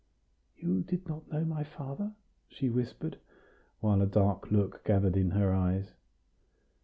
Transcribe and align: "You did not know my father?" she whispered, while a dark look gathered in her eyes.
"You 0.57 0.81
did 0.81 1.07
not 1.07 1.31
know 1.31 1.45
my 1.45 1.63
father?" 1.63 2.13
she 2.49 2.69
whispered, 2.71 3.19
while 3.81 4.01
a 4.01 4.07
dark 4.07 4.49
look 4.49 4.83
gathered 4.83 5.15
in 5.15 5.29
her 5.29 5.53
eyes. 5.53 5.91